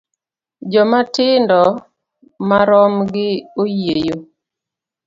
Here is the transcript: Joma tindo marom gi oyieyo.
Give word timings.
Joma 0.71 0.99
tindo 1.15 1.59
marom 2.47 2.93
gi 3.11 3.29
oyieyo. 3.61 4.17